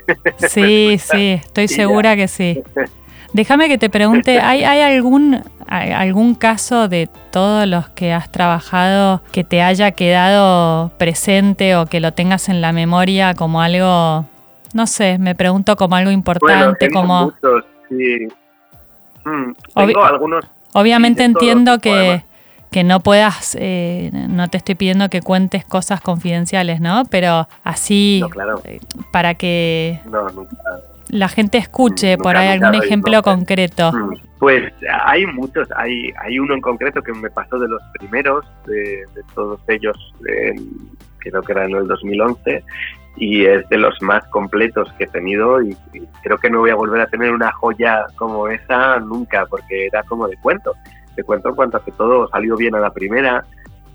[0.48, 2.62] Sí, sí, estoy segura que sí.
[3.34, 9.22] Déjame que te pregunte, ¿hay, ¿hay algún, algún caso de todos los que has trabajado
[9.32, 14.26] que te haya quedado presente o que lo tengas en la memoria como algo,
[14.74, 17.26] no sé, me pregunto como algo importante, como...
[17.26, 18.28] Muchos, sí.
[19.24, 20.46] Mm, tengo algunos...
[20.74, 22.24] Obviamente entiendo que,
[22.70, 27.04] que no puedas, eh, no te estoy pidiendo que cuentes cosas confidenciales, ¿no?
[27.10, 28.24] Pero así,
[28.66, 28.80] eh,
[29.12, 30.02] para que...
[30.06, 30.82] No, nunca
[31.12, 33.92] la gente escuche por ahí algún ejemplo concreto.
[33.92, 38.46] Mm, pues hay muchos, hay, hay uno en concreto que me pasó de los primeros,
[38.66, 39.04] de,
[39.36, 39.96] todos ellos,
[41.20, 42.64] creo que era en el 2011,
[43.18, 45.78] y es de los más completos que he tenido y,
[46.24, 50.04] creo que no voy a volver a tener una joya como esa nunca, porque era
[50.04, 50.74] como de cuento.
[51.16, 53.46] De cuento en cuanto a que todo salió bien a la primera,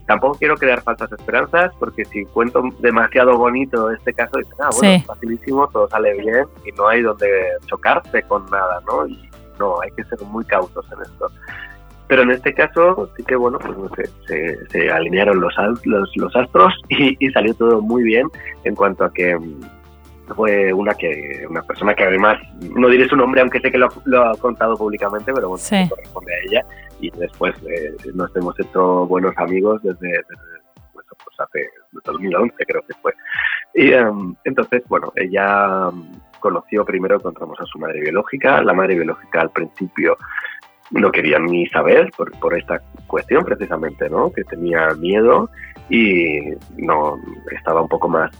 [0.07, 5.05] tampoco quiero crear falsas esperanzas porque si cuento demasiado bonito este caso, dicen, ah, bueno,
[5.07, 7.29] facilísimo, todo sale bien y no hay donde
[7.67, 9.07] chocarse con nada, ¿no?
[9.07, 11.31] Y no, hay que ser muy cautos en esto.
[12.09, 17.17] Pero en este caso sí que, bueno, pues se, alinearon los, los, los astros y,
[17.25, 18.29] y, salió todo muy bien
[18.65, 19.61] en cuanto a que mm,
[20.35, 22.39] fue una que una persona que además,
[22.75, 26.39] no diré su nombre, aunque sé que lo, ha contado públicamente, pero bueno, corresponde a
[26.49, 26.67] ella
[27.01, 30.23] y después eh, nos hemos hecho buenos amigos desde,
[30.93, 31.69] pues, pues hace
[32.05, 33.13] 2011 creo que fue.
[33.75, 36.05] Y em, entonces, bueno, ella em,
[36.41, 38.63] conoció primero, encontramos a su madre biológica.
[38.63, 40.17] La madre biológica al principio
[40.91, 44.33] no quería ni saber por, por esta cuestión precisamente, ¿no?
[44.33, 45.51] Que tenía miedo
[45.89, 47.19] y no
[47.53, 48.31] estaba un poco más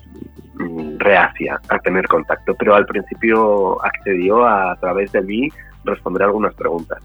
[0.55, 5.49] mm, reacia a tener contacto, pero al principio accedió a, a través de mí
[5.85, 6.99] responder algunas preguntas.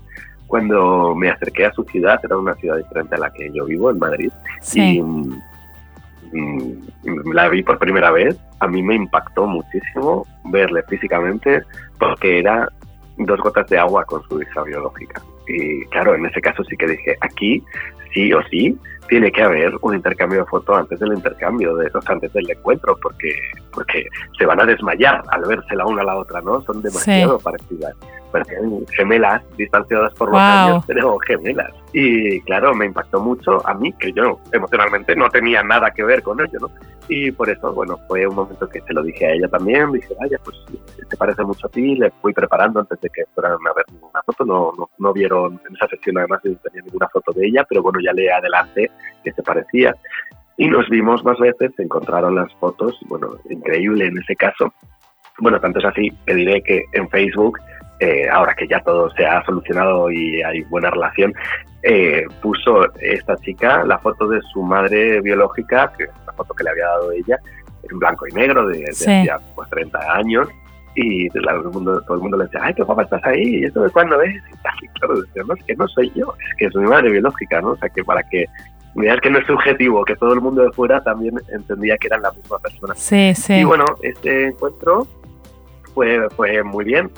[0.47, 3.89] Cuando me acerqué a su ciudad, era una ciudad diferente a la que yo vivo,
[3.89, 4.31] en Madrid,
[4.73, 5.41] y mm,
[7.33, 11.63] la vi por primera vez, a mí me impactó muchísimo verle físicamente
[11.99, 12.69] porque era
[13.17, 15.21] dos gotas de agua con su hija biológica.
[15.53, 17.63] Y claro, en ese caso sí que dije, aquí
[18.13, 18.77] sí o sí
[19.11, 22.97] tiene que haber un intercambio de fotos antes del intercambio, de, o antes del encuentro,
[23.01, 23.33] porque,
[23.73, 26.61] porque se van a desmayar al verse la una a la otra, ¿no?
[26.61, 27.93] Son demasiado parecidas.
[28.31, 31.73] Parecían gemelas, distanciadas por los años, pero gemelas.
[31.91, 36.23] Y claro, me impactó mucho a mí, que yo emocionalmente no tenía nada que ver
[36.23, 36.71] con ello, ¿no?
[37.13, 40.15] Y por eso, bueno, fue un momento que se lo dije a ella también, dije,
[40.17, 40.55] vaya, pues
[41.09, 44.23] te parece mucho a ti, le fui preparando antes de que fueran a ver ninguna
[44.25, 47.65] foto, no, no, no vieron en esa sesión además no tenía ninguna foto de ella,
[47.67, 48.89] pero bueno, ya le adelante
[49.25, 49.93] que se parecía.
[50.55, 54.73] Y nos vimos más veces, se encontraron las fotos, bueno, increíble en ese caso.
[55.39, 57.59] Bueno, tanto es así que diré que en Facebook,
[57.99, 61.33] eh, ahora que ya todo se ha solucionado y hay buena relación,
[61.83, 66.85] eh, puso esta chica la foto de su madre biológica, que foto que le había
[66.85, 67.39] dado ella,
[67.89, 70.47] en blanco y negro de, de pues, 30 años,
[70.95, 73.65] y todo el mundo, todo el mundo le decía, ay, qué guapa estás ahí, ¿y
[73.65, 74.35] esto de cuándo es?
[74.35, 77.61] Y claro, decía, no, es que no soy yo, es que es mi madre biológica,
[77.61, 77.71] ¿no?
[77.71, 78.45] O sea, que para que
[78.93, 82.21] Mirad que no es subjetivo, que todo el mundo de fuera también entendía que eran
[82.23, 82.93] la misma persona.
[82.95, 83.53] Sí, sí.
[83.53, 85.07] Y bueno, este encuentro
[85.93, 87.09] fue, fue muy bien,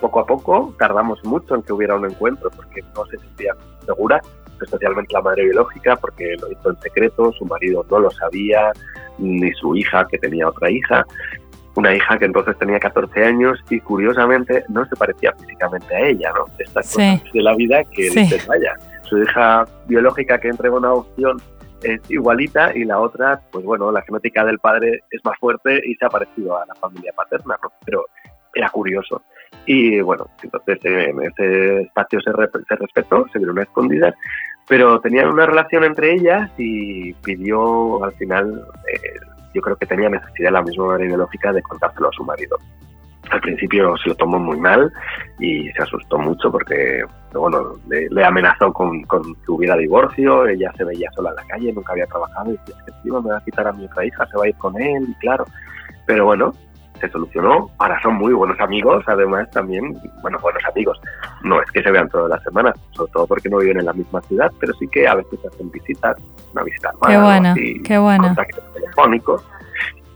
[0.00, 3.54] poco a poco, tardamos mucho en que hubiera un encuentro porque no se sentía
[3.84, 4.22] segura,
[4.64, 8.72] especialmente la madre biológica, porque lo hizo en secreto, su marido no lo sabía,
[9.18, 11.04] ni su hija, que tenía otra hija,
[11.74, 16.32] una hija que entonces tenía 14 años y curiosamente no se parecía físicamente a ella,
[16.34, 16.46] ¿no?
[16.58, 18.20] Estas cosas de la vida que sí.
[18.20, 21.40] dices, vaya, su hija biológica que entregó una opción
[21.82, 25.94] es igualita y la otra, pues bueno, la genética del padre es más fuerte y
[25.94, 27.72] se ha parecido a la familia paterna, ¿no?
[27.84, 28.06] Pero
[28.54, 29.22] era curioso.
[29.66, 34.14] Y bueno, entonces en ese espacio se, se respetó, se vieron escondidas,
[34.66, 39.20] pero tenían una relación entre ellas y pidió al final, eh,
[39.54, 42.58] yo creo que tenía necesidad la misma madre biológica de contárselo a su marido
[43.30, 44.92] al principio se lo tomó muy mal
[45.38, 50.84] y se asustó mucho porque bueno, le, amenazó con, con, que hubiera divorcio, ella se
[50.84, 53.72] veía sola en la calle, nunca había trabajado y decía, me va a quitar a
[53.72, 55.44] mi otra hija, se va a ir con él, y claro.
[56.06, 56.54] Pero bueno,
[56.98, 61.00] se solucionó, ahora son muy buenos amigos, además también, bueno, buenos amigos,
[61.42, 63.92] no es que se vean todas las semanas, sobre todo porque no viven en la
[63.92, 66.16] misma ciudad, pero sí que a veces hacen visitas,
[66.52, 68.24] una visita qué bueno, qué bueno.
[68.24, 69.44] contactos telefónicos,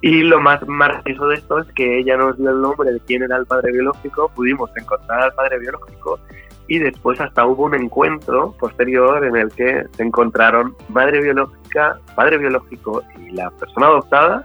[0.02, 3.22] y lo más maravilloso de esto es que ella nos dio el nombre de quién
[3.22, 6.18] era el padre biológico, pudimos encontrar al padre biológico
[6.66, 12.38] y después hasta hubo un encuentro posterior en el que se encontraron madre biológica, padre
[12.38, 14.44] biológico y la persona adoptada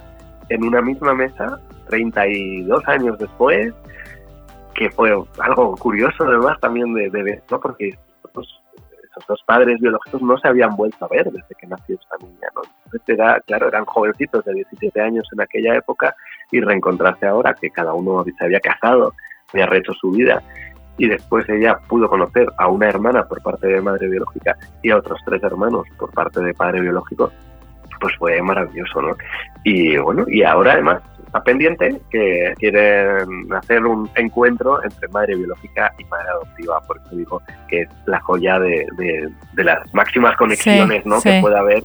[0.50, 3.74] en una misma mesa 32 años después,
[4.74, 7.60] que fue algo curioso además también de, ver, ¿no?
[7.60, 7.98] porque
[9.28, 12.62] dos padres biológicos no se habían vuelto a ver desde que nació esta niña, ¿no?
[12.86, 16.16] Entonces era, claro, eran jovencitos de 17 años en aquella época
[16.52, 19.14] y reencontrarse ahora que cada uno se había casado,
[19.52, 20.42] había rehecho su vida
[20.98, 24.98] y después ella pudo conocer a una hermana por parte de madre biológica y a
[24.98, 27.32] otros tres hermanos por parte de padre biológico,
[28.00, 29.16] pues fue maravilloso, ¿no?
[29.64, 35.94] Y bueno, y ahora además está pendiente que quieren hacer un encuentro entre madre biológica
[36.00, 41.06] y madre adoptiva, por eso digo que es la joya de, de, las máximas conexiones
[41.06, 41.22] ¿no?
[41.22, 41.84] que puede haber.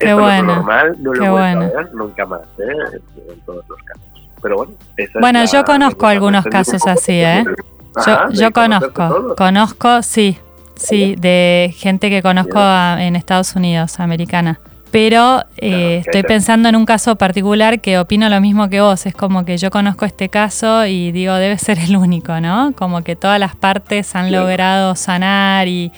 [0.00, 0.42] Qué Esto bueno.
[0.42, 1.60] no es normal, no lo bueno.
[1.62, 2.98] a ver nunca más, ¿eh?
[3.30, 4.02] en todos los casos.
[4.42, 7.44] Pero bueno, esa es Bueno, la- yo conozco algunos casos así, ¿eh?
[7.46, 10.38] Yo, Ajá, de yo conozco, conozco, sí,
[10.76, 14.58] sí, de gente que conozco a- en Estados Unidos, americana.
[14.94, 19.06] Pero eh, estoy pensando en un caso particular que opino lo mismo que vos.
[19.06, 22.72] Es como que yo conozco este caso y digo, debe ser el único, ¿no?
[22.76, 24.30] Como que todas las partes han Sí.
[24.36, 25.90] logrado sanar y,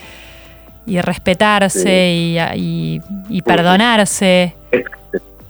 [0.86, 4.56] y respetarse y, y- y perdonarse.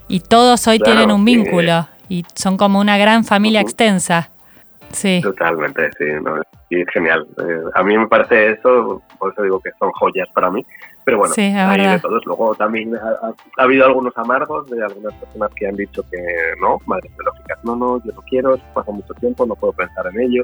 [0.08, 1.36] Y todos hoy Claro, tienen un sí.
[1.36, 4.28] vínculo y son como una gran familia extensa.
[4.90, 5.20] Sí.
[5.22, 7.24] Totalmente, sí, no, y es genial.
[7.38, 10.66] Eh, a mí me parece eso, por eso digo que son joyas para mí.
[11.06, 11.94] Pero bueno, Sí, hay verdad.
[11.94, 12.26] de todos.
[12.26, 16.18] Luego también ha, ha- ha habido algunos amargos de algunas personas que han dicho que
[16.60, 20.20] no, madres biológicas, no, no, yo no quiero, pasa mucho tiempo, no puedo pensar en
[20.20, 20.42] ello.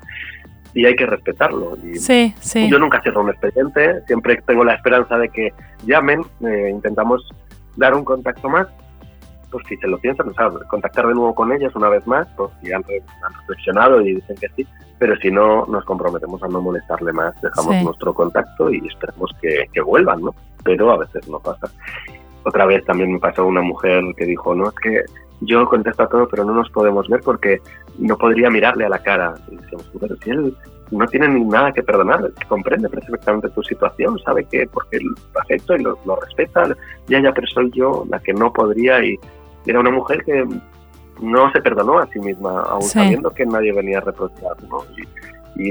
[0.73, 1.77] Y hay que respetarlo.
[1.83, 2.71] Y Sí, sí.
[2.71, 5.53] Yo nunca cierro un expediente, siempre tengo la esperanza de que
[5.85, 7.29] llamen, eh, intentamos
[7.77, 8.69] dar un contacto más,
[9.51, 12.27] pues si se lo piensan, o sea, contactar de nuevo con ellas una vez más,
[12.37, 14.67] pues si han, re- han reflexionado y dicen que sí,
[14.99, 17.85] pero si no, nos comprometemos a no molestarle más, dejamos Sí.
[17.85, 20.35] nuestro contacto y esperemos que, que vuelvan, ¿no?
[20.65, 21.71] Pero a veces no pasa.
[22.45, 25.05] Otra vez también me pasó una mujer que dijo, no, es que
[25.43, 27.61] yo contesto a todo, pero no nos podemos ver porque
[27.99, 29.35] no podría mirarle a la cara.
[29.51, 30.57] Y decíamos, pero si él
[30.91, 35.51] no tiene ni nada que perdonar, comprende perfectamente tu situación, sabe que porque lo has
[35.51, 36.65] hecho y lo, respeta,
[37.09, 39.19] ya, ya, pero soy yo la que no podría y
[39.67, 40.47] era una mujer que
[41.21, 44.85] no se perdonó a sí misma, aún sabiendo que nadie venía a reprochar, ¿no?
[44.97, 45.03] Y,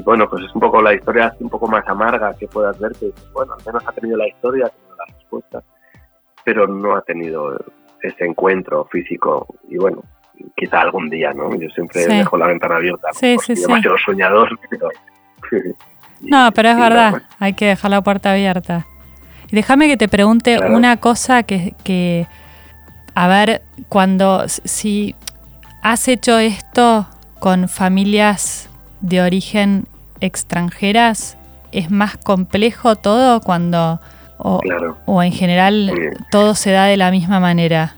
[0.04, 3.12] bueno, pues es un poco la historia un poco más amarga que puedas ver, que
[3.34, 5.64] bueno, al menos ha tenido la historia, ha tenido la respuesta,
[6.44, 7.58] pero no ha tenido
[8.02, 9.48] ese encuentro físico.
[9.70, 10.04] Y bueno,
[10.56, 11.54] quizá algún día, ¿no?
[11.56, 14.60] Yo siempre dejo la ventana abierta, sí, sí, demasiado soñador,
[16.22, 18.86] No, pero es verdad, hay que dejar la puerta abierta.
[19.52, 22.28] Y déjame que te pregunte una cosa que, que,
[23.16, 25.16] a ver, cuando, si
[25.82, 27.08] has hecho esto
[27.40, 28.71] con familias
[29.02, 29.88] de origen
[30.20, 31.38] extranjeras,
[31.72, 34.00] ¿es más complejo todo cuando,
[34.38, 34.62] o,
[35.06, 35.92] o en general,
[36.32, 37.96] todo se da de la misma manera?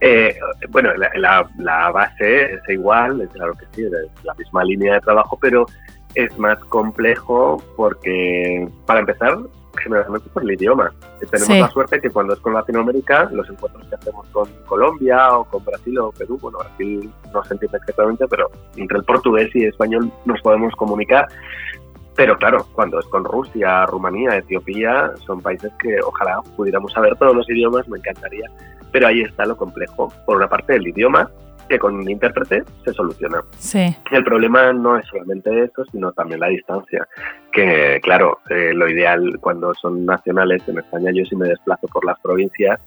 [0.00, 0.36] Eh,
[0.68, 5.66] bueno, la, base es igual, claro que sí, es la misma línea de trabajo, pero
[6.14, 9.38] es más complejo porque, para empezar,
[9.76, 10.92] generalmente por el idioma.
[11.30, 15.44] Tenemos la suerte que cuando es con Latinoamérica, los encuentros que hacemos con Colombia o
[15.44, 19.64] con Brasil o Perú, bueno, Brasil no se entiende exactamente, pero entre el portugués y
[19.64, 21.26] español nos podemos comunicar.
[22.16, 27.34] Pero claro, cuando es con Rusia, Rumanía, Etiopía, son países que ojalá pudiéramos saber todos
[27.34, 28.50] los idiomas, me encantaría
[28.92, 30.12] pero ahí está lo complejo.
[30.26, 31.30] Por una parte, el idioma,
[31.68, 33.42] que con un intérprete se soluciona.
[33.58, 33.94] Sí.
[34.10, 37.06] El problema no es solamente eso, sino también la distancia.
[37.52, 42.04] Que, claro, eh, lo ideal cuando son nacionales en España, yo sí me desplazo por
[42.04, 42.80] las provincias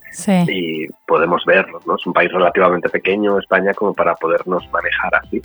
[0.48, 1.96] y podemos verlos, ¿no?
[1.96, 5.40] Es un país relativamente pequeño, España, como para podernos manejar así.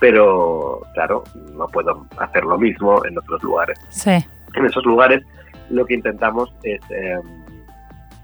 [0.00, 1.24] Pero, claro,
[1.54, 3.78] no puedo hacer lo mismo en otros lugares.
[3.88, 4.18] Sí.
[4.54, 5.22] En esos lugares
[5.70, 7.18] lo que intentamos es eh,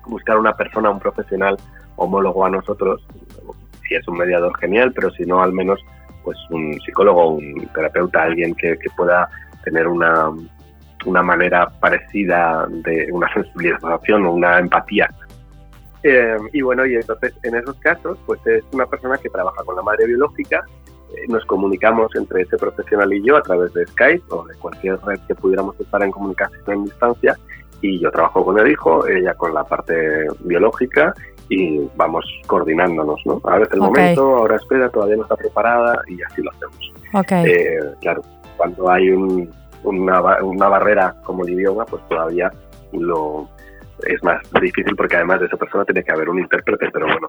[0.07, 1.57] buscar una persona, un profesional
[1.96, 3.04] homólogo a nosotros,
[3.88, 5.81] si es un mediador genial, pero si no, al menos
[6.22, 9.29] pues un psicólogo, un terapeuta, alguien que, pueda
[9.64, 10.31] tener una,
[11.07, 15.09] una manera parecida de una sensibilización o una empatía.
[16.03, 19.74] Eh, y bueno, y entonces en esos casos, pues es una persona que trabaja con
[19.74, 20.64] la madre biológica,
[21.14, 24.98] eh, nos comunicamos entre ese profesional y yo a través de Skype o de cualquier
[25.07, 27.37] red que pudiéramos estar en comunicación en distancia
[27.81, 31.14] y yo trabajo con el hijo, ella con la parte biológica
[31.48, 33.40] y vamos coordinándonos, ¿no?
[33.44, 36.92] Ahora es el momento, ahora espera, todavía no está preparada y así lo hacemos.
[37.46, 38.22] Eh, claro,
[38.56, 39.48] cuando hay una,
[39.84, 42.52] una barrera como el idioma, pues todavía
[42.92, 43.48] lo
[44.06, 47.28] es más difícil porque además de esa persona tiene que haber un intérprete, pero bueno,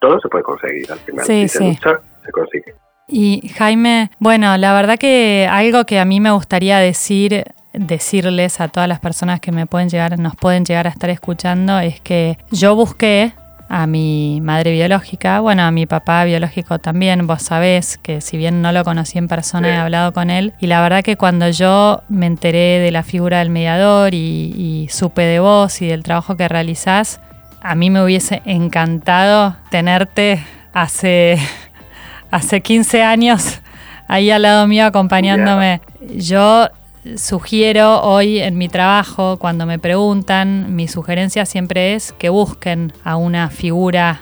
[0.00, 1.24] todo se puede conseguir al final.
[1.24, 2.74] Sí, si se lucha, se consigue.
[3.08, 8.68] Y Jaime, bueno, la verdad que algo que a mí me gustaría decir decirles a
[8.68, 12.36] todas las personas que me pueden llegar, nos pueden llegar a estar escuchando es que
[12.50, 13.32] yo busqué
[13.72, 18.62] a mi madre biológica, bueno, a mi papá biológico también, vos sabés que si bien
[18.62, 22.02] no lo conocí en persona, he hablado con él, y la verdad que cuando yo
[22.08, 26.48] me enteré de la figura del mediador y, supe de vos y del trabajo que
[26.48, 27.20] realizás,
[27.62, 31.38] a mí me hubiese encantado tenerte hace,
[32.32, 33.60] hace 15 años
[34.08, 35.80] ahí al lado mío acompañándome.
[36.16, 36.68] Yo
[37.16, 43.16] sugiero hoy en mi trabajo, cuando me preguntan, mi sugerencia siempre es que busquen a
[43.16, 44.20] una figura.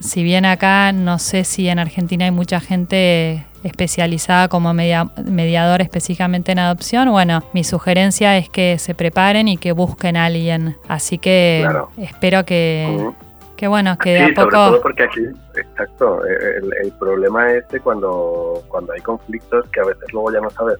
[0.00, 6.52] Si bien acá no sé si en Argentina hay mucha gente especializada como mediador específicamente
[6.52, 10.76] en adopción, bueno, mi sugerencia es que se preparen y que busquen a alguien.
[10.86, 13.10] Así que espero que,
[13.56, 14.50] que bueno, que de a poco...
[14.50, 15.22] Sobre todo porque aquí,
[15.56, 20.40] exacto, el, el problema es que cuando, cuando hay conflictos que a veces luego ya
[20.40, 20.76] no sabes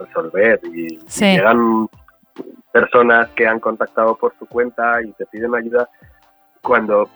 [0.00, 1.88] resolver y, llegan
[2.72, 5.88] personas que han contactado por su cuenta y te piden ayuda
[6.62, 7.08] cuando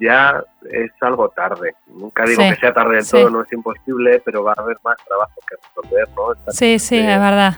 [0.00, 1.74] ya es algo tarde.
[1.88, 4.96] Nunca digo que sea tarde del todo, no es imposible, pero va a haber más
[5.06, 6.52] trabajo que resolver, ¿no?
[6.52, 7.54] sí, sí, es verdad.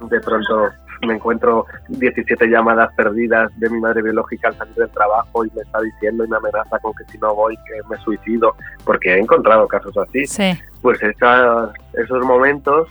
[0.00, 0.70] De pronto
[1.02, 5.62] me encuentro 17 llamadas perdidas de mi madre biológica al salir del trabajo y me
[5.62, 9.18] está diciendo y me amenaza con que si no voy que me suicido, porque he
[9.18, 10.24] encontrado casos así.
[10.82, 12.88] Pues esos momentos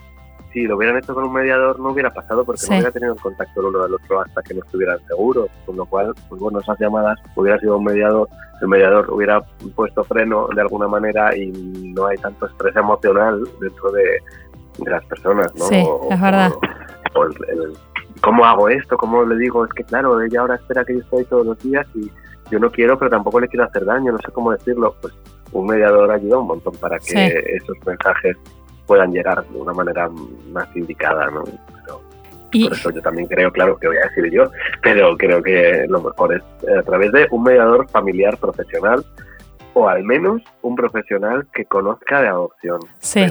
[0.56, 3.20] si lo hubieran hecho con un mediador no hubiera pasado porque no hubiera tenido el
[3.20, 6.62] contacto el uno del otro hasta que no estuvieran seguros, con lo cual, pues bueno,
[6.62, 8.30] esas llamadas hubiera sido un mediador,
[8.62, 9.42] el mediador hubiera
[9.76, 11.48] puesto freno de alguna manera y
[11.94, 14.20] no hay tanto estrés emocional dentro de,
[14.86, 15.66] las personas, ¿no?
[15.66, 16.52] Sí, es verdad.
[18.22, 18.98] ¿Cómo hago esto?
[18.98, 19.66] ¿Cómo le digo?
[19.66, 22.10] Es que claro, ella ahora espera que yo esté ahí todos los días y
[22.50, 24.96] yo no quiero, pero tampoco le quiero hacer daño, no sé cómo decirlo.
[25.02, 25.14] Pues
[25.52, 28.38] un mediador ayuda un montón para que esos mensajes
[28.86, 30.10] puedan llegar de una manera
[30.52, 31.44] más indicada, ¿no?
[32.64, 34.50] por eso yo también creo, claro, que voy a decir yo,
[34.82, 39.06] pero creo que lo mejor es eh, a través de un mediador familiar profesional
[39.74, 42.80] o al menos un profesional que conozca de adopción.
[43.00, 43.26] Sí,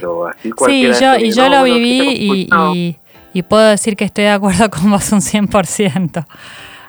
[0.66, 2.98] sí yo, y yo lo viví y,
[3.34, 6.24] y puedo decir que estoy de acuerdo con vos un 100%.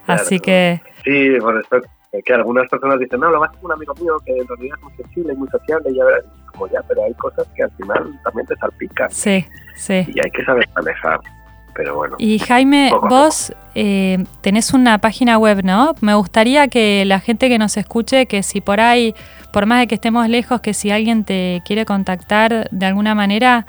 [0.07, 0.81] Así que...
[1.03, 1.77] Sí, por esto
[2.23, 4.83] que algunas personas dicen, no, lo más es un amigo mío que en realidad es
[4.83, 7.71] muy sensible y muy sociable, y ya verás, como ya, pero hay cosas que al
[7.71, 9.11] final también te salpican.
[9.11, 9.45] Sí,
[9.75, 10.05] sí.
[10.13, 11.19] Y hay que saber manejar.
[11.75, 12.15] Pero bueno.
[12.19, 15.93] Y Jaime, vos eh, tenés una página web, ¿no?
[15.99, 19.13] Me gustaría que la gente que nos escuche, que si por ahí,
[19.51, 23.65] por más de que estemos lejos, que si alguien te quiere contactar de alguna manera,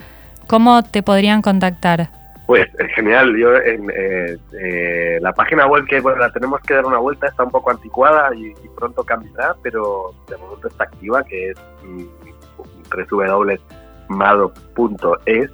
[0.47, 2.11] ¿cómo te podrían contactar?
[2.47, 6.87] Pues genial, yo en eh, eh, la página web que bueno, la tenemos que dar
[6.87, 11.51] una vuelta, está un poco anticuada y, pronto cambiará, pero de momento está activa, que
[11.51, 12.05] es mm,
[14.09, 15.51] www.mado.es.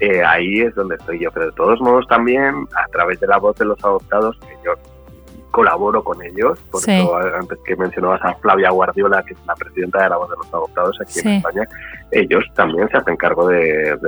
[0.00, 3.36] Eh, ahí es donde estoy yo, pero de todos modos también a través de la
[3.36, 4.72] voz de los adoptados, que yo
[5.50, 10.02] colaboro con ellos, por eso antes que mencionabas a Flavia Guardiola, que es la presidenta
[10.04, 11.68] de la voz de los adoptados aquí en España,
[12.10, 13.98] ellos también se hacen cargo de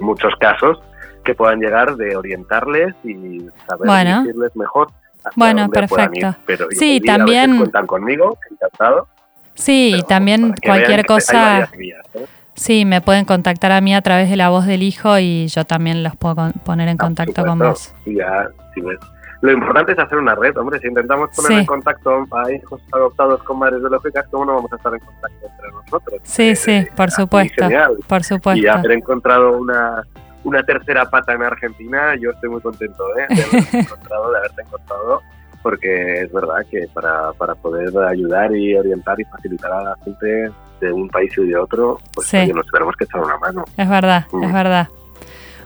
[0.00, 0.80] muchos casos
[1.24, 4.88] que puedan llegar de orientarles y saber decirles mejor.
[5.36, 6.36] Bueno, perfecto.
[6.46, 9.06] Pero sí, también cuentan conmigo, encantado.
[9.54, 11.70] Sí, y también cualquier cosa.
[11.78, 12.26] ¿eh?
[12.54, 15.64] Sí, me pueden contactar a mí a través de la voz del hijo y yo
[15.64, 16.34] también los puedo
[16.64, 17.94] poner en contacto con vos.
[18.04, 18.98] ya, si ves
[19.42, 20.78] lo importante es hacer una red, hombre.
[20.78, 24.76] Si intentamos poner en contacto a hijos adoptados con madres biológicas, ¿cómo no vamos a
[24.76, 26.20] estar en contacto entre nosotros?
[26.22, 27.68] Sí, eh, sí, por supuesto.
[28.06, 28.62] Por supuesto.
[28.62, 30.04] Y haber encontrado una,
[30.44, 33.34] una tercera pata en Argentina, yo estoy muy contento ¿eh?
[33.34, 35.22] de, haberte encontrado, de haberte encontrado,
[35.60, 40.52] porque es verdad que para, para poder ayudar y orientar y facilitar a la gente
[40.80, 43.64] de un país y de otro, pues nos tenemos que echar una mano.
[43.76, 44.52] Es verdad, es mm.
[44.52, 44.88] verdad.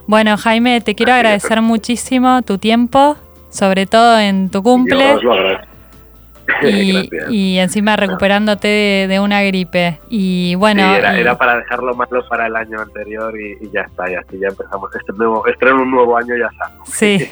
[0.07, 3.17] Bueno, Jaime, te quiero agradecer muchísimo tu tiempo,
[3.57, 5.17] sobre todo en tu cumple.
[6.63, 9.99] y, encima recuperándote de, una gripe.
[10.09, 10.83] Y bueno.
[10.95, 14.95] era, para dejarlo malo para el año anterior y, ya está, y así ya empezamos
[14.95, 16.71] este nuevo, estreno un nuevo año ya está.
[16.85, 17.31] Sí.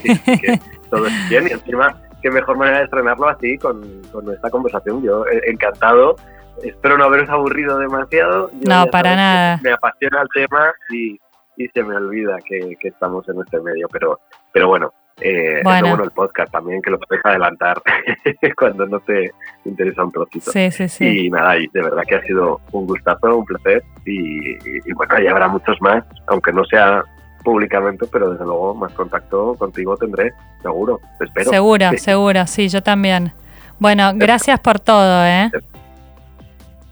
[0.90, 5.02] todo es bien y encima, qué mejor manera de estrenarlo así con, con esta conversación.
[5.02, 6.16] Yo eh, encantado.
[6.62, 8.50] Espero no haberos aburrido demasiado.
[8.66, 9.60] no, para nada.
[9.62, 11.18] Me apasiona el tema y,
[11.56, 14.20] y se me olvida que, que estamos en este medio, pero,
[14.52, 15.88] pero bueno, eh, bueno.
[15.88, 17.80] bueno el podcast también, que lo puedes adelantar
[18.56, 19.32] cuando no te
[19.64, 20.50] interesa un trocito.
[20.50, 21.26] Sí, sí, sí.
[21.26, 23.82] Y nada, y de verdad que ha sido un gustazo, un placer.
[24.04, 27.04] Y, bueno, ya habrá muchos más, aunque no sea
[27.44, 31.50] públicamente, pero desde luego más contacto contigo tendré, seguro, espero.
[31.50, 33.32] Seguro, seguro, sí, yo también.
[33.78, 35.50] Bueno, gracias por todo, ¿eh?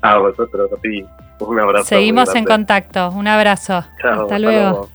[0.03, 1.05] A vosotros, a ti.
[1.41, 1.87] Un abrazo.
[1.87, 3.11] Seguimos en contacto.
[3.11, 3.85] Un abrazo.
[4.03, 4.89] hasta, luego.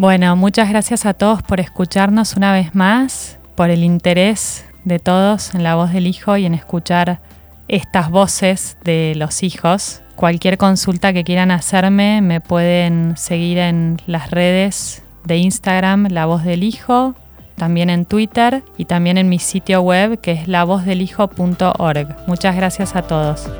[0.00, 5.54] Bueno, muchas gracias a todos por escucharnos una vez más, por el interés de todos
[5.54, 7.20] en la voz del hijo y en escuchar
[7.68, 10.00] estas voces de los hijos.
[10.16, 16.44] Cualquier consulta que quieran hacerme me pueden seguir en las redes de Instagram La Voz
[16.44, 17.14] del Hijo,
[17.56, 22.16] también en Twitter y también en mi sitio web que es lavozdelhijo.org.
[22.26, 23.50] Muchas gracias a todos.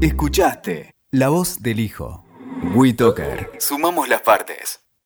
[0.00, 2.24] Escuchaste La Voz del Hijo.
[2.74, 3.50] WeToker.
[3.58, 4.79] Sumamos las partes.